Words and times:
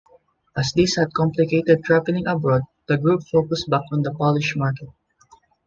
As 0.57 0.73
this 0.75 0.95
had 0.95 1.13
complicated 1.13 1.83
travelling 1.83 2.25
abroad, 2.25 2.63
the 2.87 2.97
group 2.97 3.21
focused 3.31 3.69
back 3.69 3.83
on 3.91 4.01
the 4.01 4.09
Polish 4.09 4.55
market. 4.57 4.89